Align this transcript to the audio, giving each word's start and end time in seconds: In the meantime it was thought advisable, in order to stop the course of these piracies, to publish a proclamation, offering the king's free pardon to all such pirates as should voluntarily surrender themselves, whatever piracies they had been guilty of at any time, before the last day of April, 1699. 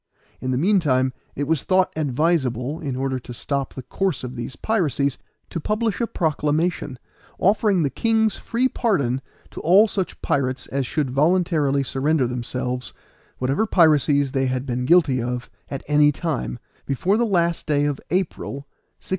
In 0.39 0.49
the 0.49 0.57
meantime 0.57 1.13
it 1.35 1.43
was 1.43 1.61
thought 1.61 1.93
advisable, 1.95 2.79
in 2.79 2.95
order 2.95 3.19
to 3.19 3.35
stop 3.35 3.75
the 3.75 3.83
course 3.83 4.23
of 4.23 4.35
these 4.35 4.55
piracies, 4.55 5.19
to 5.51 5.59
publish 5.59 6.01
a 6.01 6.07
proclamation, 6.07 6.97
offering 7.37 7.83
the 7.83 7.91
king's 7.91 8.35
free 8.35 8.67
pardon 8.67 9.21
to 9.51 9.59
all 9.59 9.87
such 9.87 10.19
pirates 10.23 10.65
as 10.65 10.87
should 10.87 11.11
voluntarily 11.11 11.83
surrender 11.83 12.25
themselves, 12.25 12.93
whatever 13.37 13.67
piracies 13.67 14.31
they 14.31 14.47
had 14.47 14.65
been 14.65 14.85
guilty 14.85 15.21
of 15.21 15.51
at 15.69 15.83
any 15.87 16.11
time, 16.11 16.57
before 16.87 17.15
the 17.15 17.23
last 17.27 17.67
day 17.67 17.85
of 17.85 18.01
April, 18.09 18.53
1699. 18.55 18.61